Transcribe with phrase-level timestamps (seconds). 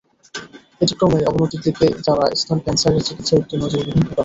[0.81, 4.17] এটি ক্রমেই অবনতির দিকে যাওয়া স্তন ক্যানসারের চিকিৎসায় একটি নজিরবিহীন ঘটনা।